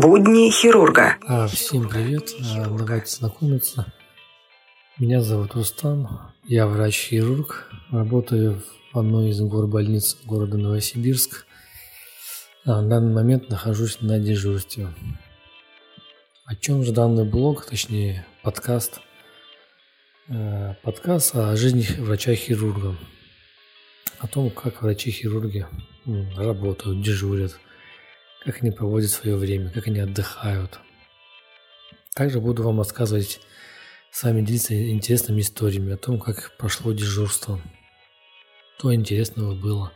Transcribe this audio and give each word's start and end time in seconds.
Будни 0.00 0.50
хирурга. 0.50 1.18
А, 1.26 1.46
всем 1.46 1.86
привет, 1.86 2.32
давайте 2.54 3.16
знакомиться. 3.16 3.92
Меня 4.98 5.20
зовут 5.20 5.54
Устан, 5.56 6.08
я 6.44 6.66
врач-хирург, 6.66 7.70
работаю 7.90 8.62
в 8.94 8.98
одной 8.98 9.28
из 9.28 9.42
горбольниц 9.42 10.16
города 10.24 10.56
Новосибирск. 10.56 11.44
А, 12.64 12.80
в 12.80 12.88
данный 12.88 13.12
момент 13.12 13.50
нахожусь 13.50 14.00
на 14.00 14.18
дежурстве. 14.18 14.88
О 16.46 16.56
чем 16.56 16.82
же 16.82 16.92
данный 16.92 17.26
блог, 17.26 17.66
точнее 17.66 18.24
подкаст? 18.42 19.00
А, 20.30 20.76
подкаст 20.82 21.36
о 21.36 21.54
жизни 21.56 21.84
врача-хирурга. 22.00 22.96
О 24.18 24.26
том, 24.26 24.48
как 24.48 24.80
врачи-хирурги 24.80 25.66
работают, 26.38 27.02
дежурят– 27.02 27.58
как 28.44 28.62
они 28.62 28.70
проводят 28.70 29.10
свое 29.10 29.36
время, 29.36 29.70
как 29.70 29.86
они 29.86 30.00
отдыхают. 30.00 30.80
Также 32.14 32.40
буду 32.40 32.62
вам 32.62 32.78
рассказывать, 32.78 33.40
с 34.10 34.22
вами 34.24 34.42
делиться 34.42 34.74
интересными 34.74 35.40
историями 35.40 35.92
о 35.92 35.96
том, 35.96 36.18
как 36.18 36.56
прошло 36.56 36.92
дежурство, 36.92 37.60
что 38.78 38.92
интересного 38.92 39.54
было. 39.54 39.92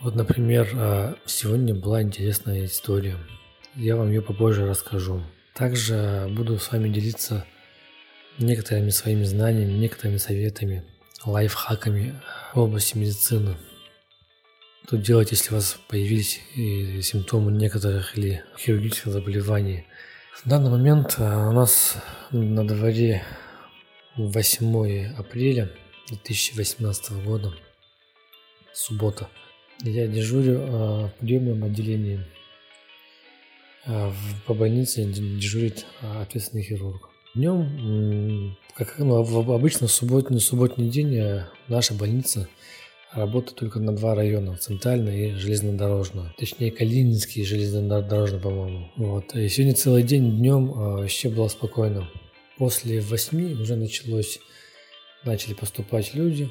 Вот, 0.00 0.14
например, 0.14 0.68
а, 0.74 1.16
сегодня 1.26 1.74
была 1.74 2.02
интересная 2.02 2.66
история. 2.66 3.16
Я 3.74 3.96
вам 3.96 4.10
ее 4.10 4.22
попозже 4.22 4.66
расскажу. 4.66 5.22
Также 5.54 6.28
буду 6.30 6.58
с 6.58 6.70
вами 6.70 6.88
делиться 6.88 7.46
некоторыми 8.38 8.90
своими 8.90 9.24
знаниями, 9.24 9.72
некоторыми 9.72 10.18
советами, 10.18 10.84
лайфхаками 11.24 12.20
в 12.54 12.60
области 12.60 12.96
медицины– 12.96 13.56
что 14.86 14.98
делать, 14.98 15.30
если 15.30 15.52
у 15.52 15.54
вас 15.54 15.78
появились 15.88 16.40
симптомы 17.06 17.50
некоторых 17.52 18.18
или 18.18 18.44
хирургических 18.58 19.12
заболеваний? 19.12 19.86
В 20.34 20.46
данный 20.46 20.70
момент 20.70 21.14
а, 21.18 21.48
у 21.48 21.52
нас 21.52 21.96
на 22.30 22.66
дворе 22.66 23.22
8 24.16 25.14
апреля 25.16 25.70
2018 26.08 27.24
года, 27.24 27.54
суббота. 28.74 29.28
Я 29.80 30.06
дежурю 30.08 30.58
а, 30.60 31.08
в 31.08 31.12
приемном 31.20 31.64
отделении. 31.64 32.20
По 34.46 34.54
больнице 34.54 35.04
дежурит 35.04 35.86
ответственный 36.02 36.62
хирург. 36.62 37.08
Днем, 37.34 38.56
как 38.76 38.98
ну, 38.98 39.16
обычно, 39.54 39.86
в 39.86 39.92
субботний, 39.92 40.38
субботний 40.38 40.90
день 40.90 41.44
наша 41.68 41.94
больница– 41.94 42.46
работает 43.14 43.58
только 43.58 43.78
на 43.78 43.94
два 43.94 44.14
района, 44.14 44.56
центральный 44.56 45.30
и 45.30 45.34
железнодорожный. 45.34 46.34
Точнее, 46.38 46.70
Калининский 46.70 47.42
и 47.42 47.44
железнодорожный, 47.44 48.40
по-моему. 48.40 48.90
Вот. 48.96 49.34
И 49.34 49.48
сегодня 49.48 49.74
целый 49.74 50.02
день 50.02 50.38
днем 50.38 50.70
э, 50.70 50.74
вообще 51.00 51.28
было 51.28 51.48
спокойно. 51.48 52.08
После 52.58 53.00
восьми 53.00 53.54
уже 53.54 53.76
началось, 53.76 54.38
начали 55.24 55.54
поступать 55.54 56.14
люди 56.14 56.50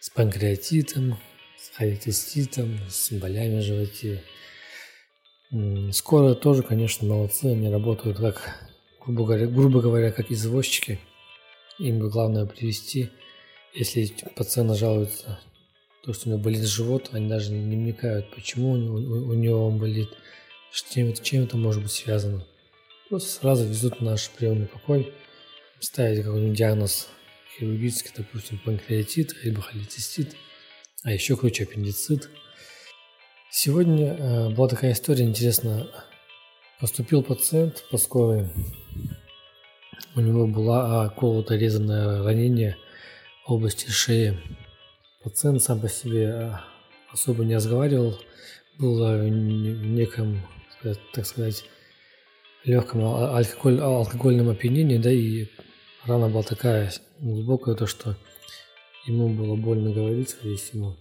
с 0.00 0.10
панкреатитом, 0.10 1.18
с 1.58 1.76
холециститом, 1.76 2.78
с 2.88 3.12
болями 3.12 3.60
в 3.60 3.62
животе. 3.62 4.22
Скоро 5.92 6.34
тоже, 6.34 6.62
конечно, 6.62 7.06
молодцы, 7.06 7.46
они 7.46 7.68
работают 7.70 8.18
как, 8.18 8.70
грубо 9.04 9.24
говоря, 9.24 9.46
грубо 9.46 9.80
говоря 9.80 10.10
как 10.10 10.30
извозчики. 10.30 10.98
Им 11.78 12.00
бы 12.00 12.10
главное 12.10 12.46
привести 12.46 13.10
если 13.74 14.14
пациент 14.36 14.76
жалуется, 14.76 15.40
то, 16.04 16.12
что 16.12 16.28
у 16.28 16.32
него 16.32 16.42
болит 16.42 16.62
живот, 16.62 17.10
они 17.12 17.28
даже 17.28 17.50
не 17.50 17.76
вникают, 17.76 18.32
почему 18.34 18.72
у 18.72 18.76
него, 18.76 18.96
у 18.96 19.34
него 19.34 19.66
он 19.66 19.78
болит, 19.78 20.08
чем, 20.90 21.12
чем 21.14 21.44
это 21.44 21.56
может 21.56 21.82
быть 21.82 21.92
связано. 21.92 22.46
Просто 23.08 23.30
сразу 23.30 23.64
везут 23.64 23.98
в 23.98 24.04
наш 24.04 24.30
приемный 24.30 24.66
покой, 24.66 25.12
ставить 25.80 26.24
какой-нибудь 26.24 26.56
диагноз 26.56 27.08
хирургический, 27.58 28.12
допустим, 28.16 28.58
панкреатит, 28.64 29.34
либо 29.44 29.60
холецистит, 29.60 30.36
а 31.02 31.12
еще 31.12 31.36
круче 31.36 31.64
аппендицит. 31.64 32.30
Сегодня 33.50 34.14
э, 34.14 34.48
была 34.50 34.68
такая 34.68 34.92
история 34.92 35.24
интересная. 35.24 35.86
Поступил 36.80 37.22
пациент 37.22 37.84
по 37.90 37.98
скорой. 37.98 38.50
У 40.16 40.20
него 40.20 40.46
была 40.46 41.08
колото 41.10 41.54
резанное 41.56 42.22
ранение 42.22 42.76
области 43.46 43.88
шеи. 43.90 44.38
Пациент 45.22 45.62
сам 45.62 45.80
по 45.80 45.88
себе 45.88 46.30
а, 46.30 46.64
особо 47.12 47.44
не 47.44 47.56
разговаривал, 47.56 48.18
был 48.78 48.98
в 48.98 49.30
неком, 49.30 50.42
так 51.12 51.26
сказать, 51.26 51.64
легком 52.64 53.04
алкоголь, 53.04 53.80
алкогольном 53.80 54.50
опьянении, 54.50 54.98
да, 54.98 55.10
и 55.12 55.46
рана 56.04 56.28
была 56.28 56.42
такая 56.42 56.92
глубокая, 57.20 57.74
то, 57.74 57.86
что 57.86 58.16
ему 59.06 59.28
было 59.28 59.56
больно 59.56 59.92
говорить, 59.92 60.30
скорее 60.30 60.56
всего. 60.56 60.96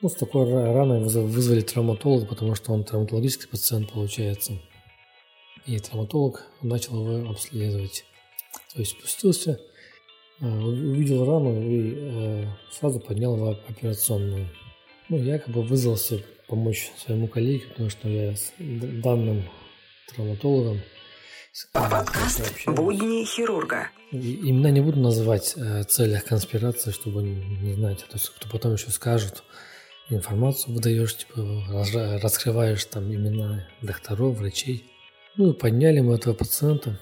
Ну, 0.00 0.08
с 0.08 0.14
такой 0.14 0.50
раной 0.50 1.02
вызвали 1.02 1.60
травматолога, 1.60 2.26
потому 2.26 2.54
что 2.54 2.72
он 2.72 2.84
травматологический 2.84 3.48
пациент 3.48 3.92
получается. 3.92 4.58
И 5.66 5.78
травматолог 5.78 6.46
начал 6.62 7.04
его 7.04 7.30
обследовать. 7.30 8.04
То 8.72 8.80
есть 8.80 8.92
спустился, 8.92 9.60
Э, 9.60 9.79
увидел 10.40 11.24
рану 11.24 11.60
и 11.62 11.94
э, 11.96 12.44
сразу 12.70 13.00
поднял 13.00 13.36
в 13.36 13.50
операционную. 13.68 14.48
Ну, 15.08 15.18
я 15.18 15.38
как 15.38 15.54
бы 15.54 15.62
вызвался 15.62 16.22
помочь 16.48 16.90
своему 16.98 17.28
коллеге, 17.28 17.64
потому 17.68 17.90
что 17.90 18.08
я 18.08 18.34
с 18.34 18.52
данным 18.58 19.44
травматологом 20.08 20.80
Подкаст 21.72 22.64
«Будни 22.66 23.24
хирурга». 23.24 23.88
Имена 24.12 24.70
не 24.70 24.80
буду 24.80 25.00
называть 25.00 25.54
э, 25.56 25.82
целях 25.82 26.24
конспирации, 26.24 26.92
чтобы 26.92 27.22
не 27.24 27.74
знать, 27.74 28.04
а 28.08 28.12
то 28.12 28.18
кто 28.18 28.48
потом 28.48 28.74
еще 28.74 28.90
скажут, 28.90 29.42
информацию 30.10 30.74
выдаешь, 30.74 31.16
типа 31.16 31.42
раскрываешь 32.22 32.84
там 32.84 33.12
имена 33.12 33.66
докторов, 33.82 34.38
врачей. 34.38 34.84
Ну, 35.36 35.52
подняли 35.52 36.00
мы 36.00 36.14
этого 36.14 36.34
пациента, 36.34 37.00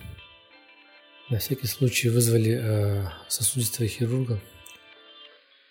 на 1.31 1.39
всякий 1.39 1.66
случай 1.66 2.09
вызвали 2.09 2.59
э, 2.61 3.06
сосудистого 3.28 3.87
хирурга 3.89 4.41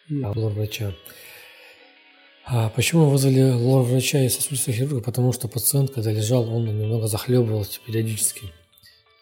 и 0.08 0.24
лор-врача. 0.24 0.94
А 2.46 2.70
почему 2.70 3.10
вызвали 3.10 3.52
лор-врача 3.52 4.24
и 4.24 4.30
сосудистого 4.30 4.76
хирурга? 4.78 5.02
Потому 5.02 5.34
что 5.34 5.48
пациент, 5.48 5.92
когда 5.92 6.12
лежал, 6.12 6.48
он 6.54 6.66
немного 6.66 7.08
захлебывался 7.08 7.80
периодически. 7.86 8.54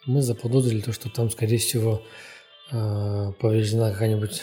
Мы 0.04 0.22
заподозрили 0.22 0.82
то, 0.82 0.92
что 0.92 1.08
там, 1.08 1.30
скорее 1.30 1.58
всего, 1.58 2.02
э, 2.70 3.32
повреждена 3.40 3.90
какая-нибудь 3.92 4.42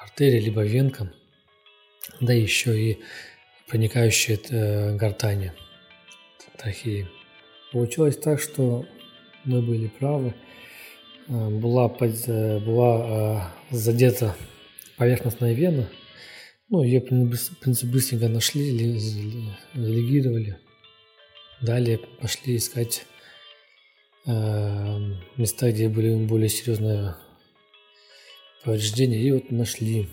артерия 0.00 0.40
либо 0.40 0.62
венка, 0.62 1.12
да 2.20 2.32
еще 2.32 2.80
и 2.80 2.98
проникающая 3.66 4.38
э, 4.48 4.96
гортани, 4.96 5.52
трахеи. 6.56 7.08
Получилось 7.72 8.16
так, 8.16 8.40
что 8.40 8.86
мы 9.44 9.60
были 9.60 9.88
правы– 9.88 10.34
была, 11.28 11.86
э, 12.00 12.58
была 12.60 13.52
э, 13.70 13.76
задета 13.76 14.36
поверхностная 14.96 15.52
вена. 15.52 15.88
Ну, 16.68 16.82
ее, 16.82 17.00
принципе, 17.00 17.86
быстренько 17.90 18.28
нашли, 18.28 18.70
легировали. 19.74 20.58
Далее 21.60 21.98
пошли 22.20 22.56
искать 22.56 23.06
места, 24.24 25.72
где 25.72 25.88
были 25.88 26.14
более 26.26 26.48
серьезные 26.48 27.16
повреждения. 28.62 29.20
И 29.20 29.32
вот 29.32 29.50
нашли. 29.50 30.08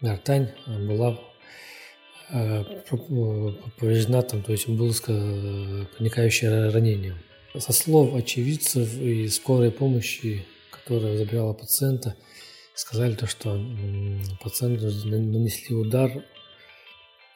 Гортань 0.00 0.50
была 0.66 1.20
повреждена, 3.78 4.22
там, 4.22 4.42
то 4.42 4.50
есть 4.50 4.68
было 4.68 4.92
проникающее 5.96 6.70
ранение. 6.70 7.14
Со 7.58 7.72
слов 7.72 8.14
очевидцев 8.14 8.98
и 8.98 9.28
скорой 9.28 9.70
помощи, 9.70 10.44
которая 10.70 11.18
забирала 11.18 11.52
пациента, 11.52 12.16
сказали 12.74 13.14
то, 13.14 13.26
что 13.26 13.60
пациенту 14.42 14.86
нанесли 15.06 15.76
удар 15.76 16.24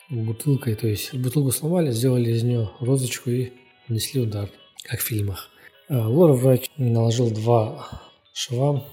бутылкой, 0.09 0.75
то 0.75 0.87
есть 0.87 1.13
бутылку 1.15 1.51
сломали, 1.53 1.91
сделали 1.91 2.31
из 2.31 2.43
нее 2.43 2.71
розочку 2.81 3.31
и 3.31 3.53
нанесли 3.89 4.23
удар, 4.23 4.51
как 4.85 5.01
в 5.01 5.05
фильмах. 5.05 5.51
А, 5.89 6.09
Лор-врач 6.09 6.71
наложил 6.79 7.31
два 7.31 8.03
шва 8.33 8.87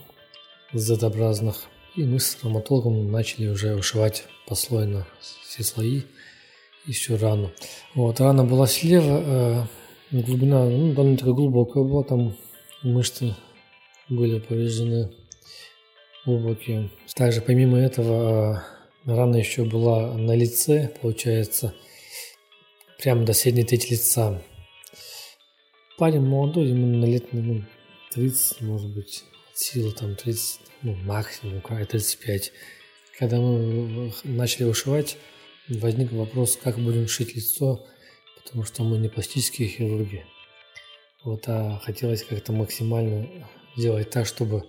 Z-образных, 0.74 1.66
и 1.96 2.04
мы 2.04 2.20
с 2.20 2.36
травматологом 2.36 3.12
начали 3.12 3.48
уже 3.48 3.76
ушивать 3.76 4.26
послойно 4.46 5.08
все 5.48 5.64
слои 5.64 6.02
и 6.86 6.92
всю 6.92 7.18
рану. 7.18 7.52
Вот, 7.94 8.20
рана 8.20 8.44
была 8.44 8.68
слева, 8.68 9.24
э, 9.26 9.64
Глубина 10.14 10.70
ну, 10.70 10.94
довольно-таки 10.94 11.32
глубокая 11.32 11.84
была, 11.84 12.04
там 12.04 12.38
мышцы 12.84 13.36
были 14.10 14.38
повреждены 14.38 15.12
глубокие. 16.24 16.92
Также 17.16 17.42
помимо 17.42 17.80
этого 17.80 18.64
рана 19.06 19.38
еще 19.38 19.66
была 19.66 20.14
на 20.14 20.36
лице, 20.36 20.94
получается, 21.02 21.74
прямо 23.00 23.26
до 23.26 23.34
средней 23.34 23.64
трети 23.64 23.94
лица. 23.94 24.40
Парень 25.98 26.22
молодой, 26.22 26.68
ему 26.68 26.86
на 26.86 27.06
лет 27.06 27.34
ну, 27.34 27.64
30, 28.12 28.62
может 28.62 28.94
быть, 28.94 29.24
сила 29.56 29.92
там 29.94 30.16
30, 30.16 30.60
ну, 30.84 30.94
максимум, 30.94 31.60
35. 31.60 32.52
Когда 33.18 33.38
мы 33.38 34.14
начали 34.24 34.66
вышивать, 34.66 35.18
возник 35.70 36.12
вопрос, 36.12 36.56
как 36.56 36.78
будем 36.78 37.08
шить 37.08 37.36
лицо, 37.36 37.88
потому 38.44 38.64
что 38.64 38.84
мы 38.84 38.98
не 38.98 39.10
пластические 39.10 39.68
хирурги. 39.68 40.26
Вот, 41.24 41.44
а 41.48 41.80
хотелось 41.84 42.24
как-то 42.24 42.52
максимально 42.52 43.28
сделать 43.76 44.10
так, 44.10 44.26
чтобы 44.26 44.64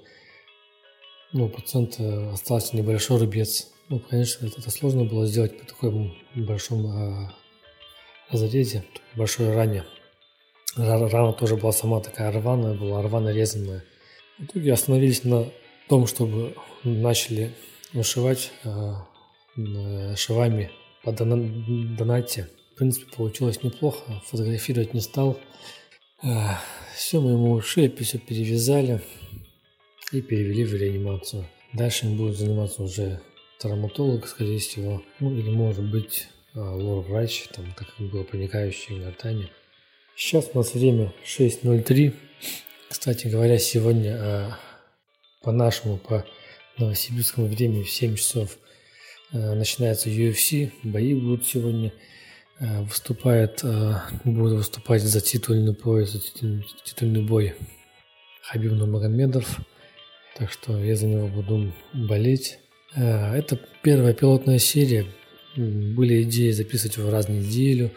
ну, 1.32 1.46
у 1.46 1.48
пациента 1.48 2.32
остался 2.32 2.76
небольшой 2.76 3.18
рубец. 3.18 3.68
Ну, 3.88 3.98
конечно, 3.98 4.46
это, 4.46 4.60
это 4.60 4.70
сложно 4.70 5.04
было 5.04 5.26
сделать 5.26 5.58
по 5.58 5.66
такому 5.66 6.14
большому 6.34 6.88
а, 6.90 7.34
разрезе, 8.30 8.84
большой 9.16 9.52
ране. 9.52 9.84
Рана 10.76 11.32
тоже 11.32 11.56
была 11.56 11.72
сама 11.72 12.00
такая 12.00 12.32
рваная, 12.32 12.74
была 12.74 13.02
рвано 13.02 13.30
резанная. 13.30 13.84
В 14.38 14.44
итоге 14.44 14.72
остановились 14.72 15.24
на 15.24 15.50
том, 15.88 16.06
чтобы 16.06 16.56
начали 16.84 17.52
вышивать 17.92 18.52
а, 18.64 19.06
шивами 20.16 20.70
по 21.02 21.12
донате. 21.12 22.48
В 22.74 22.76
принципе, 22.76 23.06
получилось 23.16 23.62
неплохо. 23.62 24.20
Фотографировать 24.26 24.94
не 24.94 25.00
стал. 25.00 25.38
А, 26.24 26.60
все 26.96 27.20
мы 27.20 27.30
ему 27.30 27.52
ушили, 27.52 27.86
все 28.02 28.18
перевязали 28.18 29.00
и 30.10 30.20
перевели 30.20 30.64
в 30.64 30.74
реанимацию. 30.74 31.46
Дальше 31.72 32.06
им 32.06 32.16
будет 32.16 32.36
заниматься 32.36 32.82
уже 32.82 33.20
травматолог, 33.60 34.26
скорее 34.26 34.58
всего, 34.58 35.04
ну 35.20 35.32
или 35.32 35.50
может 35.50 35.88
быть 35.88 36.26
а, 36.54 36.74
лор-врач, 36.74 37.44
там, 37.54 37.72
так 37.78 37.94
как 37.94 38.08
было 38.08 38.24
проникающее 38.24 38.98
гортани. 38.98 39.52
Сейчас 40.16 40.50
у 40.52 40.58
нас 40.58 40.74
время 40.74 41.14
6.03. 41.24 42.12
Кстати 42.88 43.28
говоря, 43.28 43.56
сегодня 43.58 44.16
а, 44.18 44.58
по 45.42 45.52
нашему, 45.52 45.98
по 45.98 46.26
новосибирскому 46.76 47.46
времени 47.46 47.84
в 47.84 47.90
7 47.90 48.16
часов 48.16 48.58
начинается 49.30 50.10
UFC, 50.10 50.72
бои 50.82 51.14
будут 51.14 51.46
сегодня. 51.46 51.92
А, 52.60 52.82
выступает, 52.82 53.60
а, 53.64 54.04
будет 54.24 54.56
выступать 54.56 55.02
за 55.02 55.20
титульный 55.20 55.74
пояс, 55.74 56.12
за 56.12 56.20
титульный, 56.20 56.66
титульный 56.84 57.22
бой 57.22 57.54
Хабиб 58.42 58.72
Нурмагомедов. 58.72 59.60
Так 60.36 60.52
что 60.52 60.82
я 60.82 60.94
за 60.94 61.06
него 61.06 61.26
буду 61.26 61.72
болеть. 61.92 62.58
А, 62.94 63.36
это 63.36 63.58
первая 63.82 64.14
пилотная 64.14 64.58
серия. 64.58 65.06
Были 65.56 66.22
идеи 66.22 66.50
записывать 66.50 66.96
его 66.96 67.10
раз 67.10 67.26
в 67.26 67.30
неделю, 67.30 67.92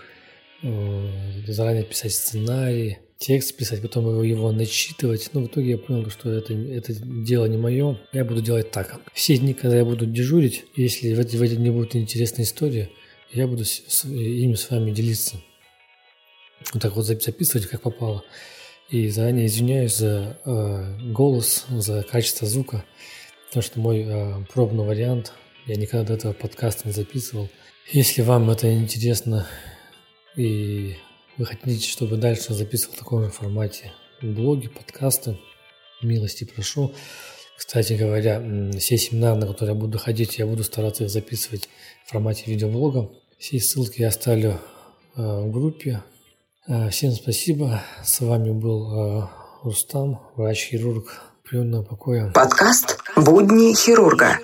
заранее 0.61 1.85
писать 1.85 2.13
сценарий, 2.13 2.99
текст 3.17 3.57
писать, 3.57 3.81
потом 3.81 4.07
его, 4.07 4.23
его 4.23 4.51
начитывать. 4.51 5.31
Но 5.33 5.41
в 5.41 5.47
итоге 5.47 5.71
я 5.71 5.77
понял, 5.79 6.07
что 6.11 6.29
это, 6.31 6.53
это 6.53 6.93
дело 6.93 7.45
не 7.45 7.57
мое. 7.57 7.99
Я 8.13 8.25
буду 8.25 8.43
делать 8.43 8.69
так. 8.69 9.01
Все 9.13 9.37
дни, 9.37 9.55
когда 9.55 9.77
я 9.77 9.85
буду 9.85 10.05
дежурить, 10.05 10.65
если 10.75 11.15
в 11.15 11.19
эти, 11.19 11.35
в 11.35 11.41
эти 11.41 11.55
дни 11.55 11.71
будет 11.71 11.95
интересная 11.95 12.45
история, 12.45 12.91
я 13.31 13.47
буду 13.47 13.65
с, 13.65 14.05
ими 14.05 14.55
с 14.55 14.69
вами 14.69 14.91
делиться. 14.91 15.37
Вот 16.73 16.81
так 16.81 16.95
вот 16.95 17.05
записывать, 17.05 17.67
как 17.67 17.81
попало. 17.81 18.23
И 18.89 19.09
заранее 19.09 19.47
извиняюсь 19.47 19.95
за 19.97 20.39
э, 20.45 20.97
голос, 21.11 21.65
за 21.69 22.03
качество 22.03 22.47
звука, 22.47 22.85
потому 23.47 23.63
что 23.63 23.79
мой 23.79 24.05
э, 24.07 24.45
пробный 24.53 24.85
вариант, 24.85 25.33
я 25.65 25.75
никогда 25.75 26.07
до 26.07 26.13
этого 26.13 26.33
подкаста 26.33 26.87
не 26.87 26.93
записывал. 26.93 27.49
Если 27.91 28.21
вам 28.21 28.49
это 28.49 28.73
интересно 28.73 29.47
и 30.37 30.95
вы 31.37 31.45
хотите, 31.45 31.87
чтобы 31.87 32.17
дальше 32.17 32.53
записывал 32.53 32.95
в 32.95 32.99
таком 32.99 33.23
же 33.23 33.29
формате 33.29 33.91
блоги, 34.21 34.67
подкасты, 34.67 35.37
милости 36.01 36.45
прошу. 36.45 36.93
Кстати 37.57 37.93
говоря, 37.93 38.41
все 38.77 38.97
семинары, 38.97 39.39
на 39.39 39.47
которые 39.47 39.73
я 39.75 39.79
буду 39.79 39.97
ходить, 39.97 40.37
я 40.37 40.45
буду 40.45 40.63
стараться 40.63 41.03
их 41.03 41.09
записывать 41.09 41.67
в 42.05 42.11
формате 42.11 42.43
видеоблога. 42.47 43.09
Все 43.39 43.59
ссылки 43.59 44.01
я 44.01 44.09
оставлю 44.09 44.59
э, 45.15 45.21
в 45.21 45.51
группе 45.51 46.01
Э, 46.67 46.89
всем 46.89 47.13
спасибо. 47.13 47.81
С 48.03 48.19
вами 48.19 48.51
был 48.51 49.21
э, 49.21 49.27
Рустам, 49.63 50.19
врач-хирург 50.35 51.21
приемного 51.43 51.83
покоя. 51.83 52.29
Подкаст 52.33 52.99
«Будни 53.15 53.73
хирурга». 53.73 54.39